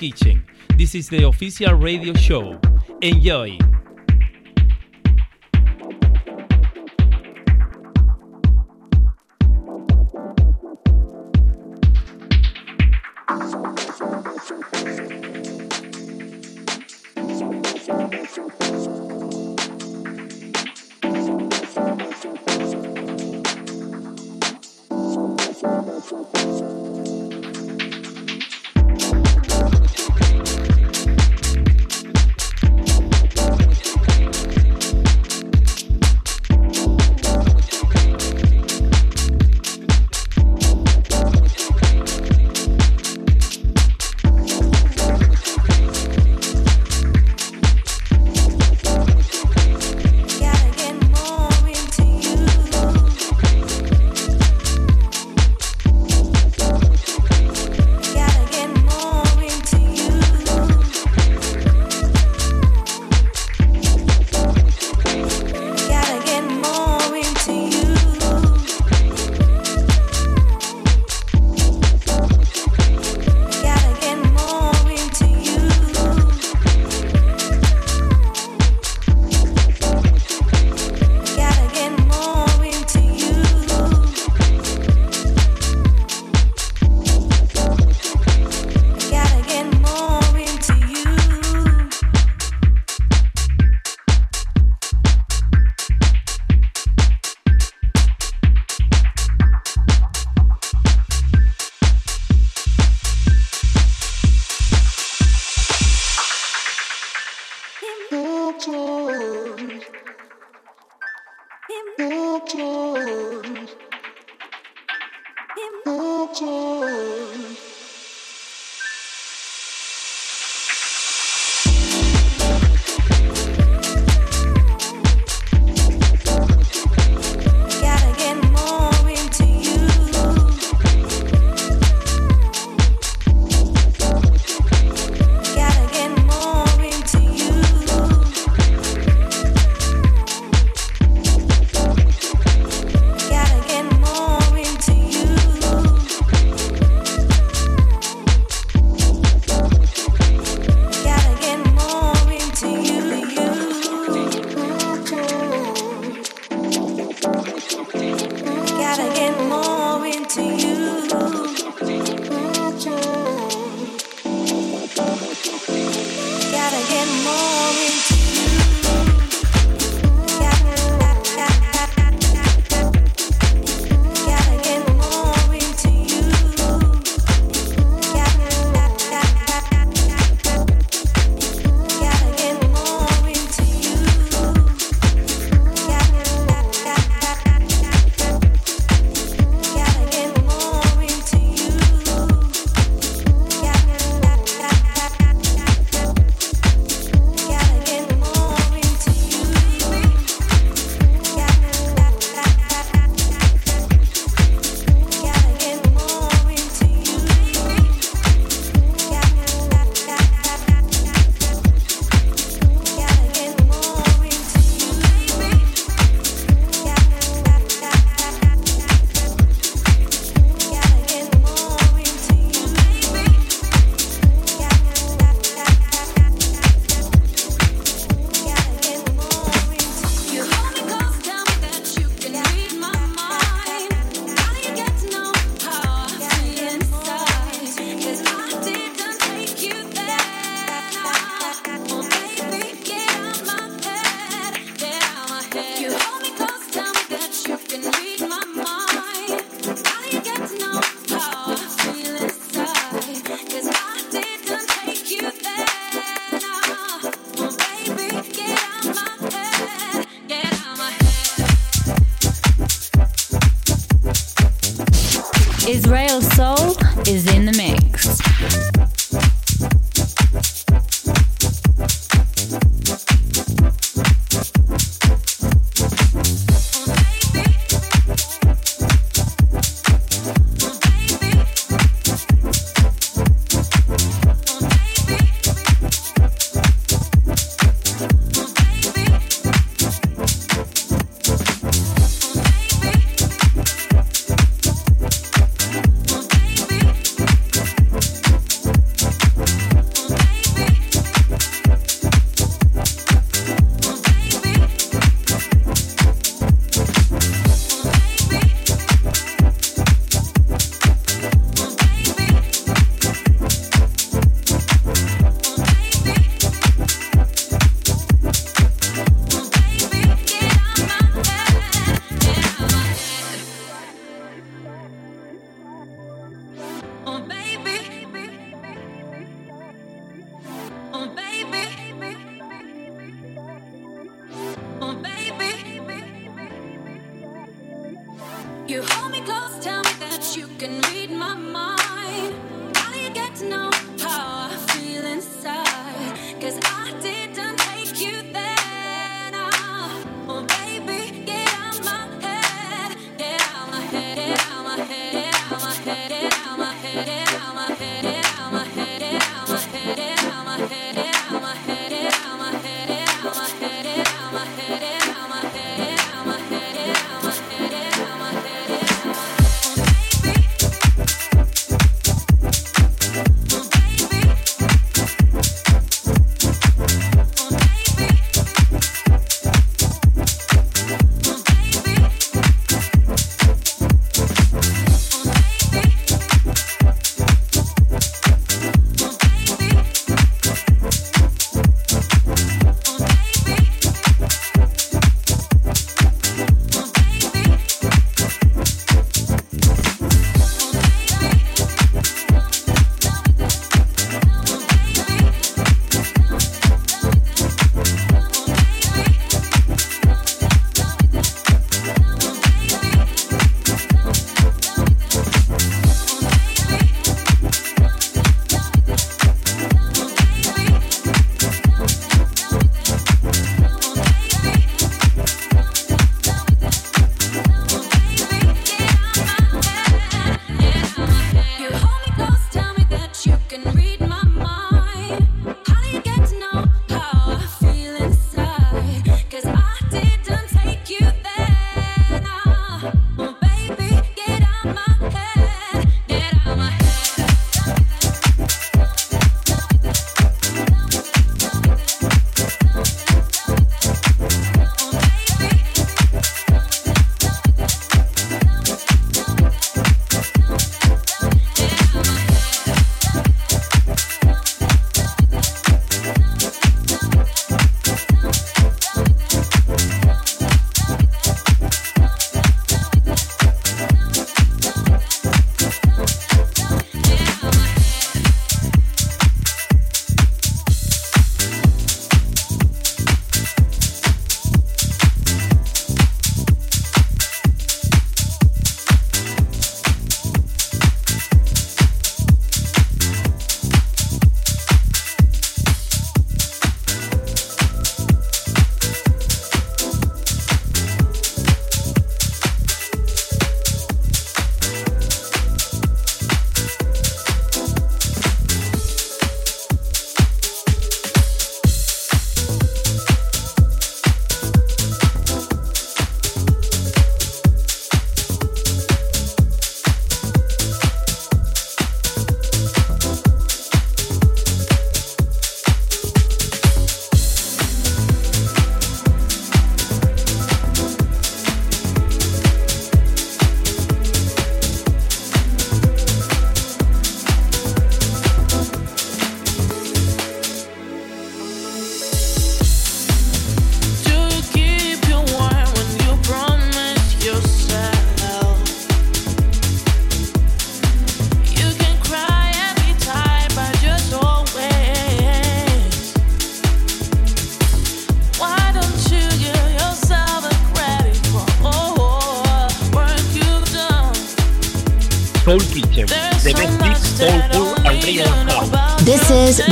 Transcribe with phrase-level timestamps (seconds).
[0.00, 0.42] Kitchen.
[0.78, 2.58] This is the official radio show.
[3.02, 3.58] Enjoy!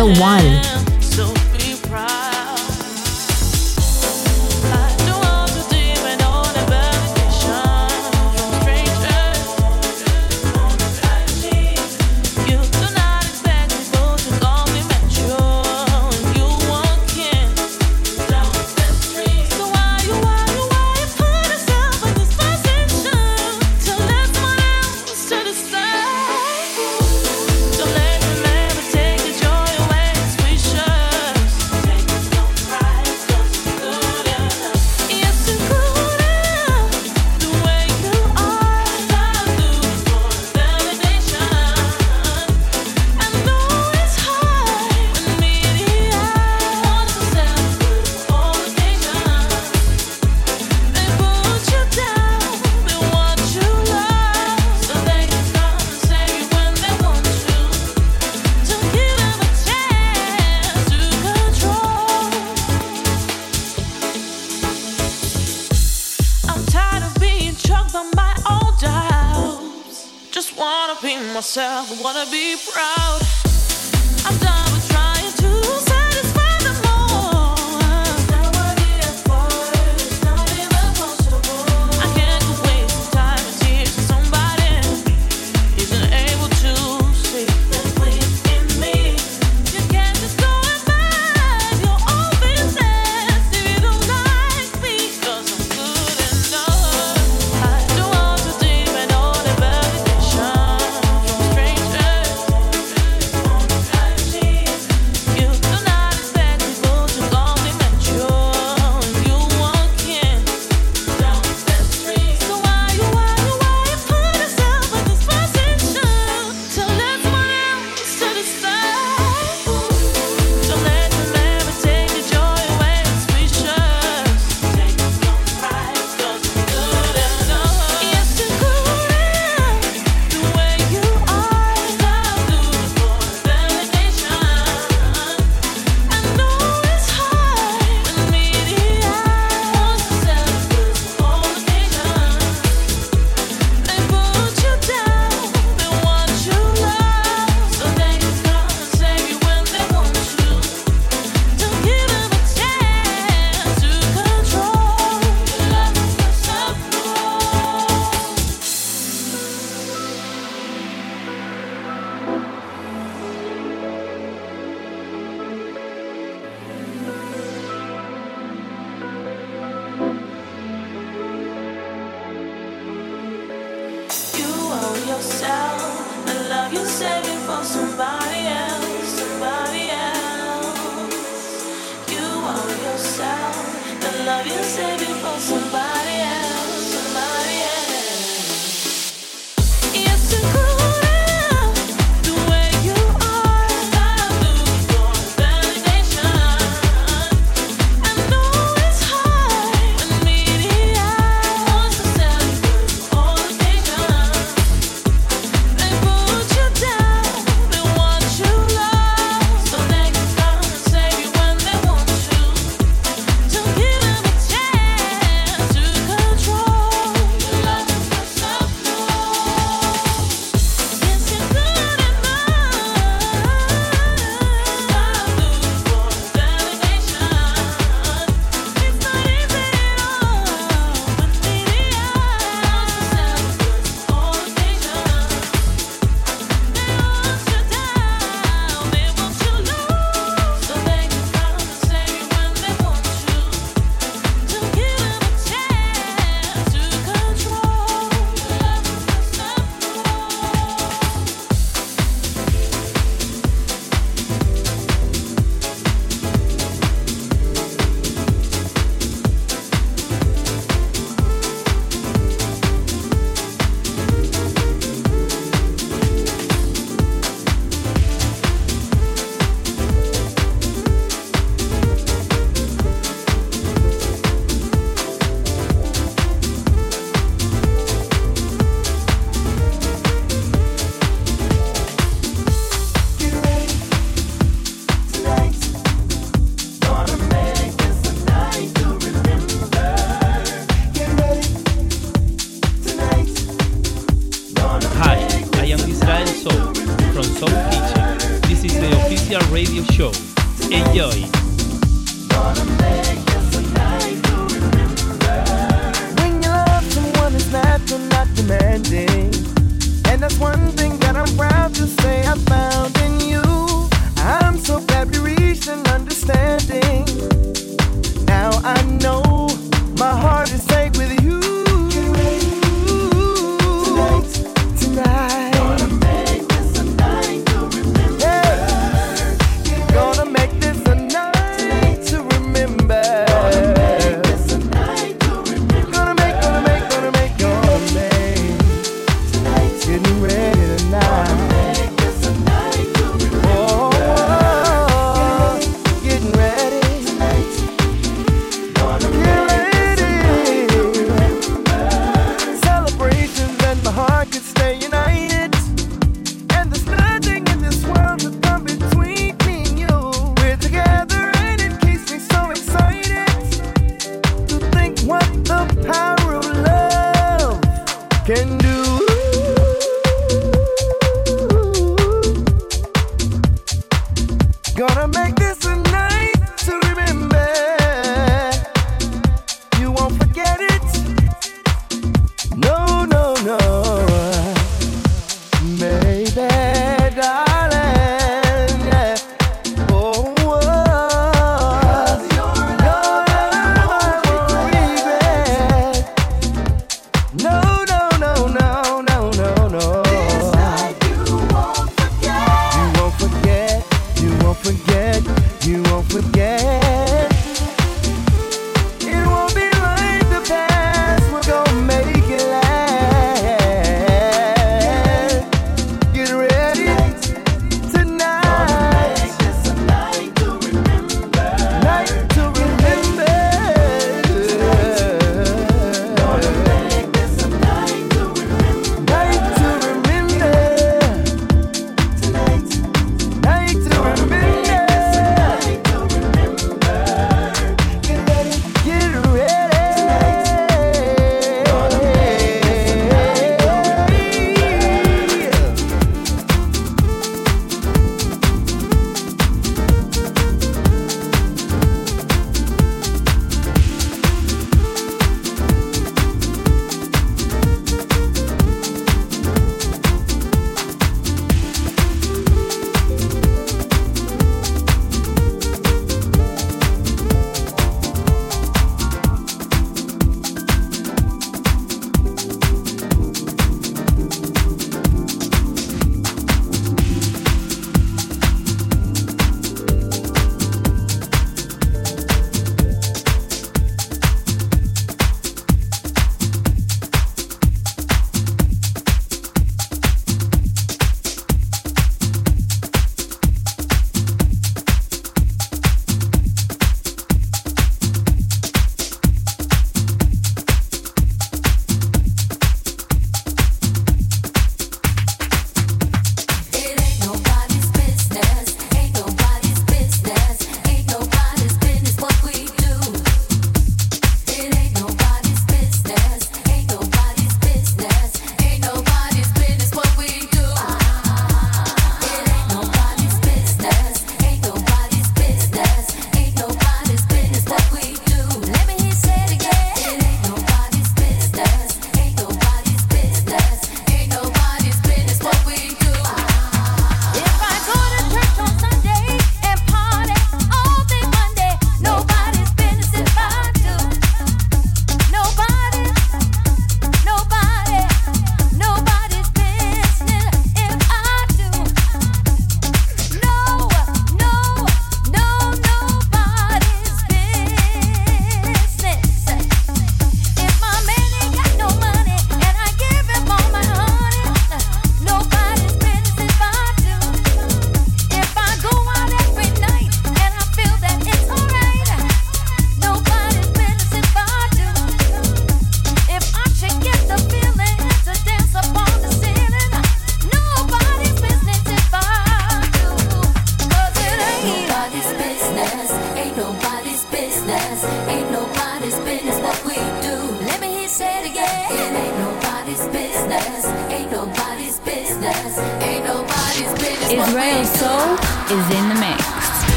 [0.00, 0.79] The One.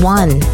[0.00, 0.49] One.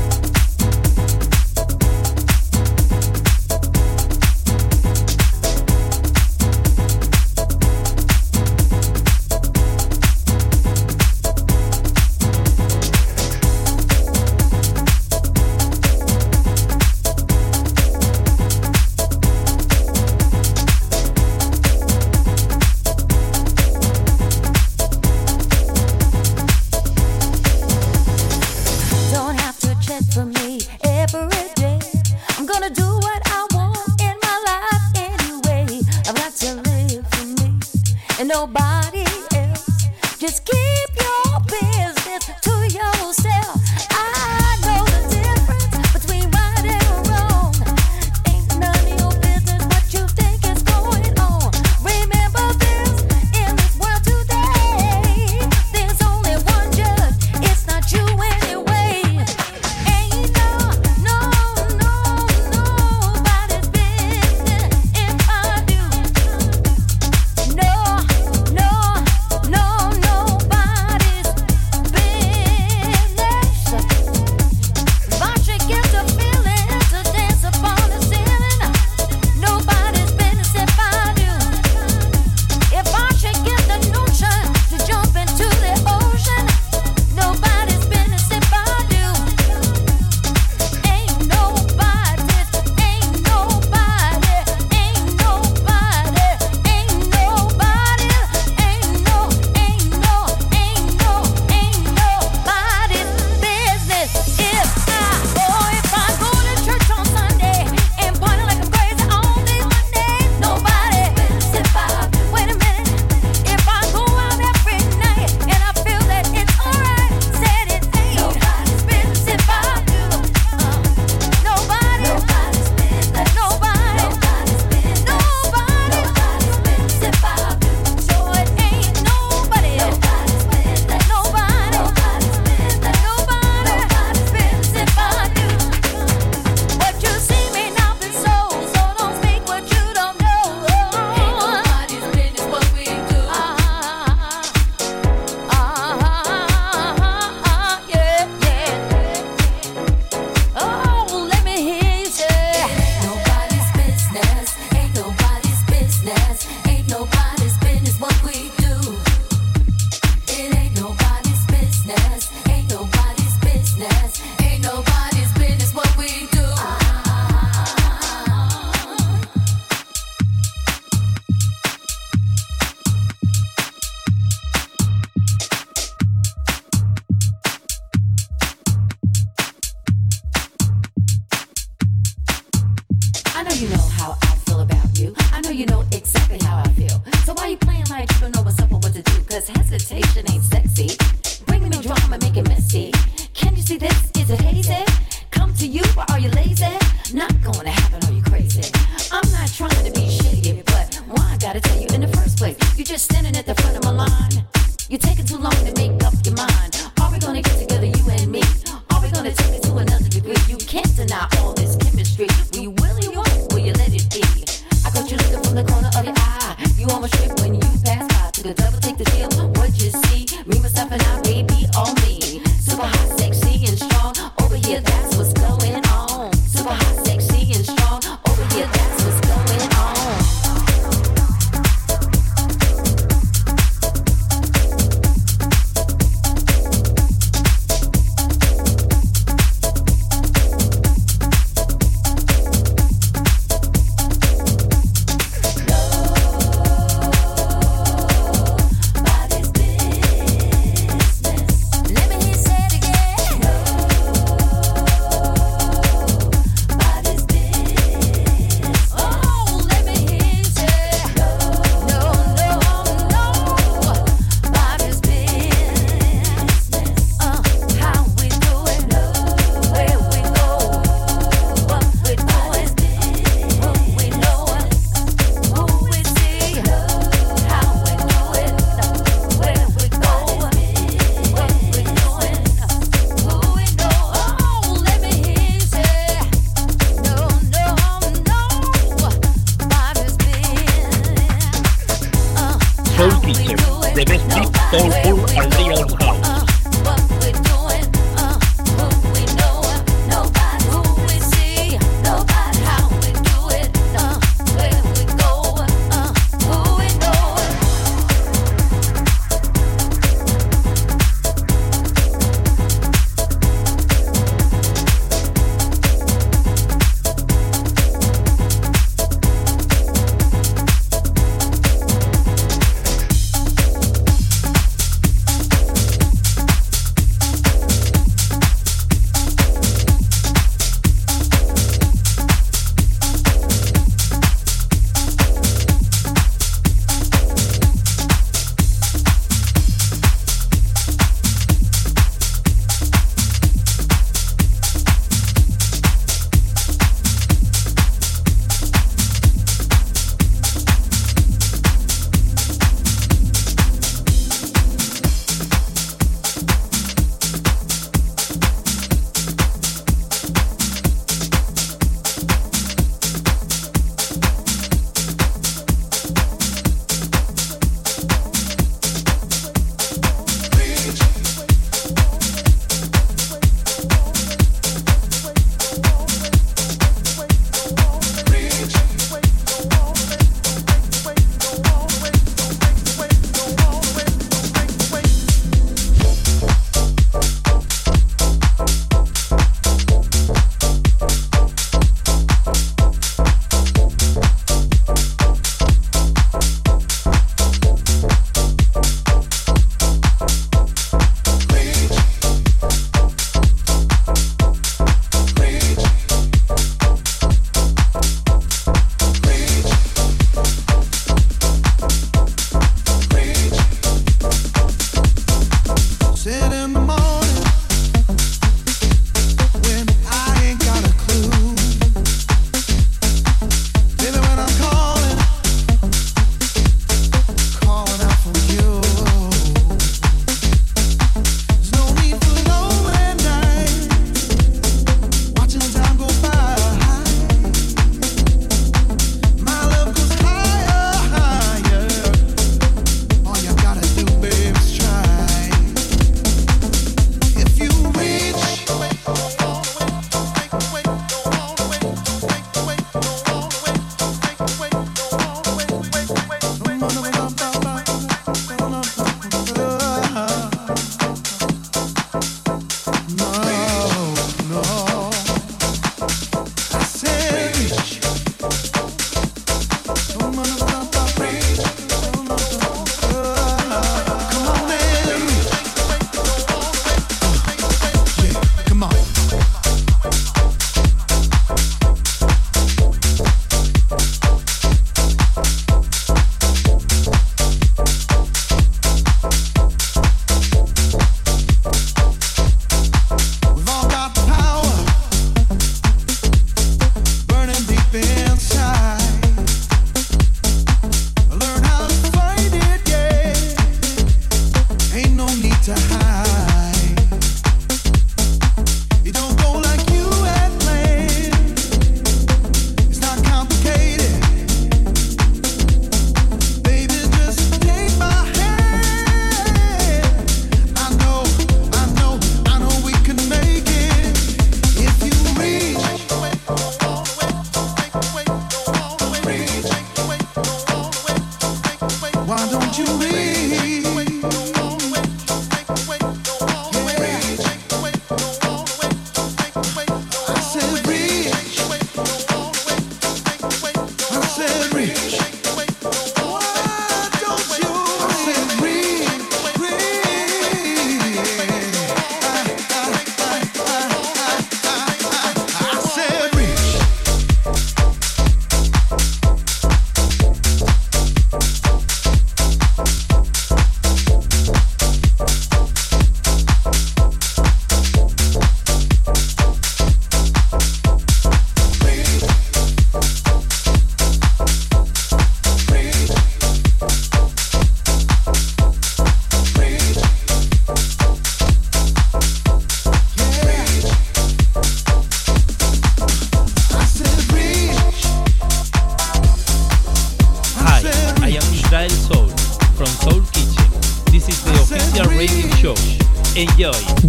[188.47, 189.13] what's up or what to do.
[189.29, 190.46] Cause hesitation ain't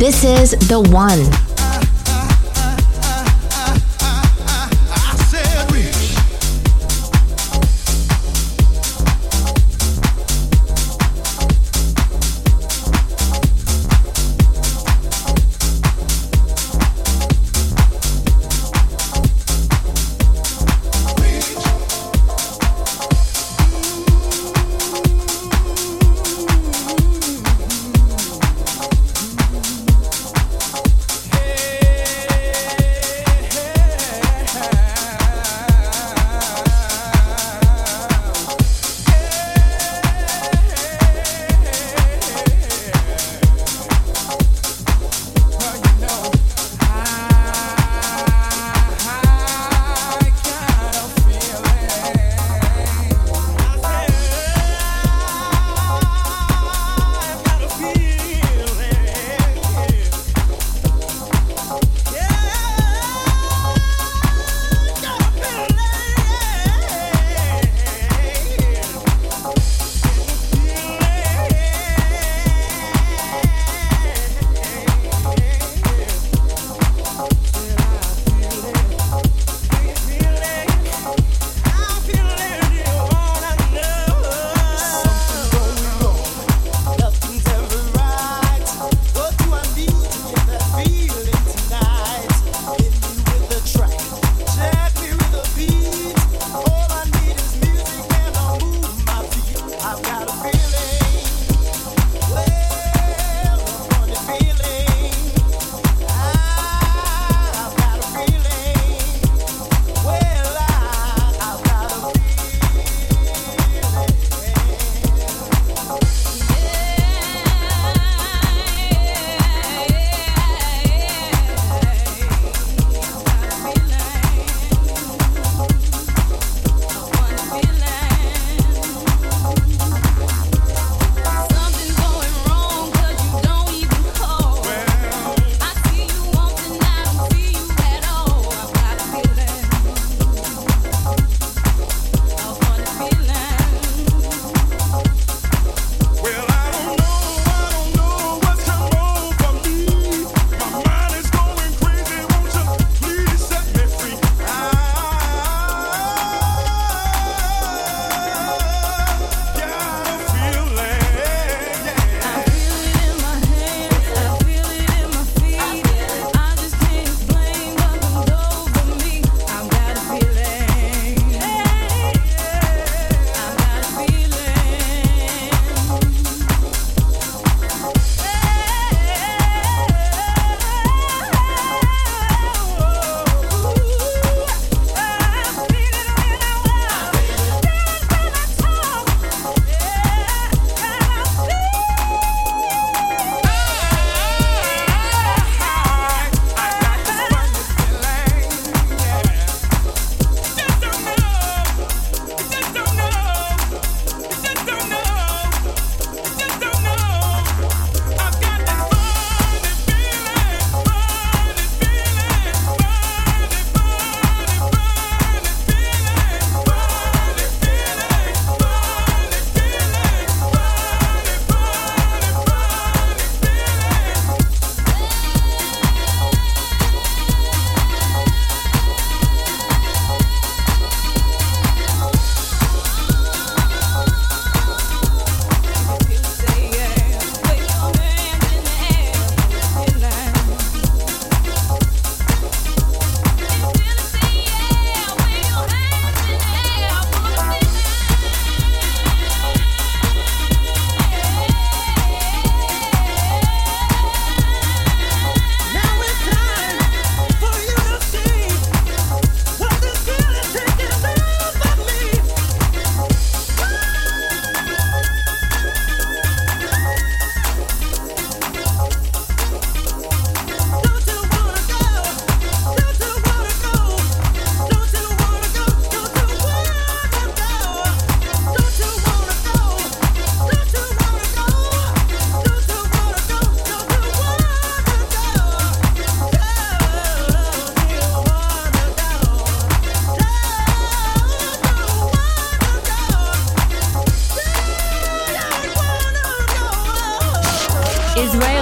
[0.08, 1.47] This is The One.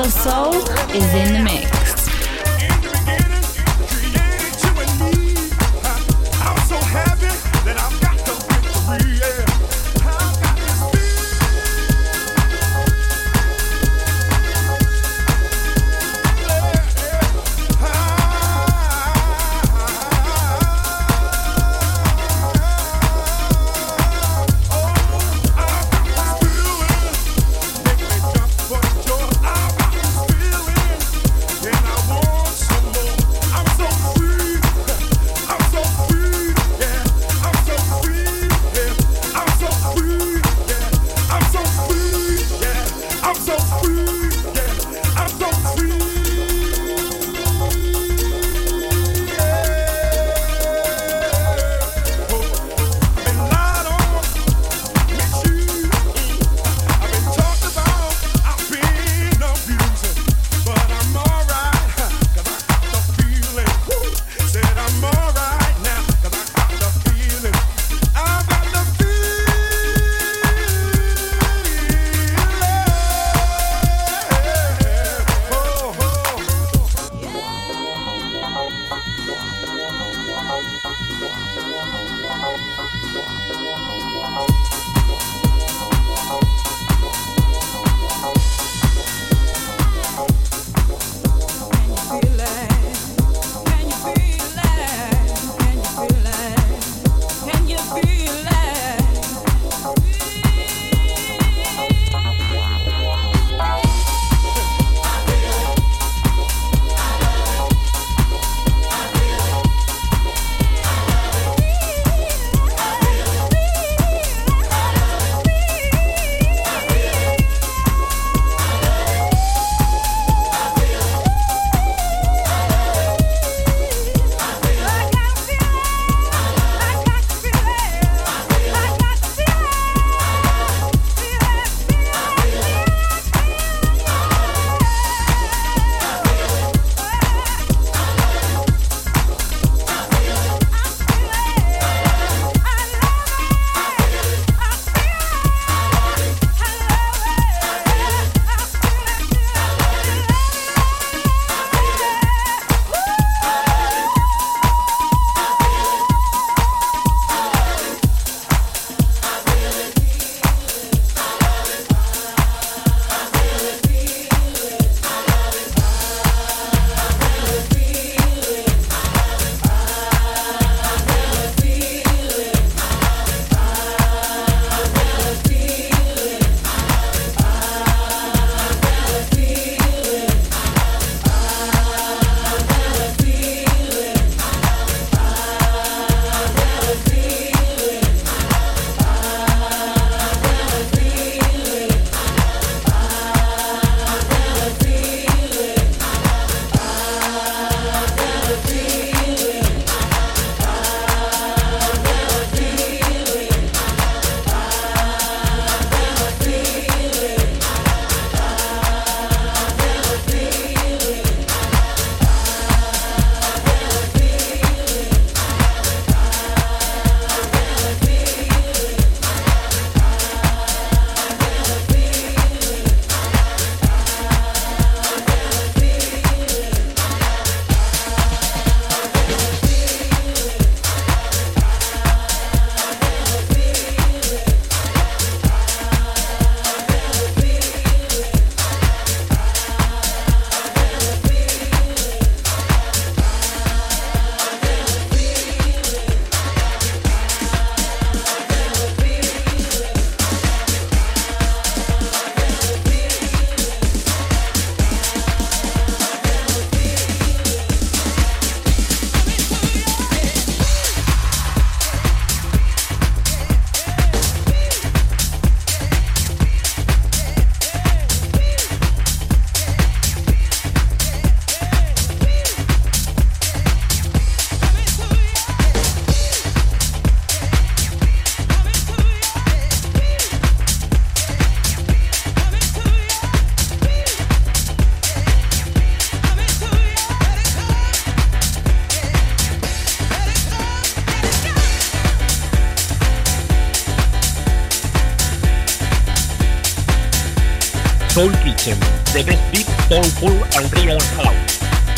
[0.05, 0.53] The soul
[0.95, 1.84] is in the mix.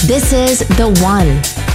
[0.07, 1.66] This is The One.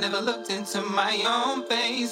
[0.00, 2.07] Never looked into my own face.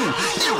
[0.00, 0.59] 硬硬。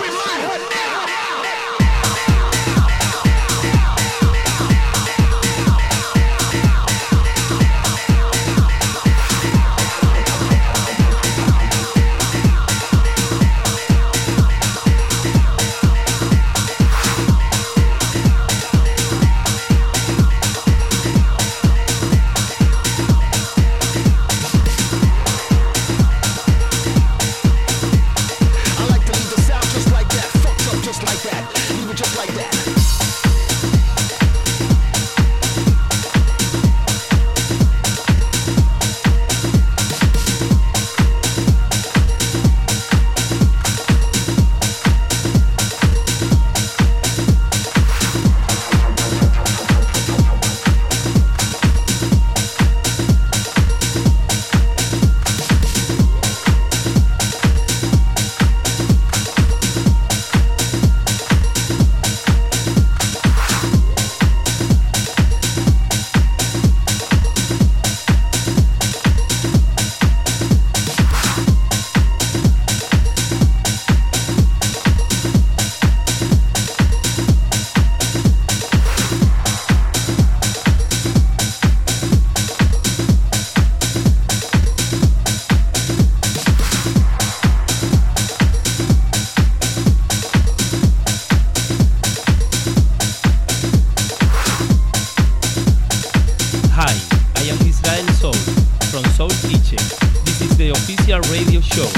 [99.53, 101.89] This is the official radio show.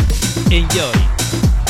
[0.50, 1.61] Enjoy!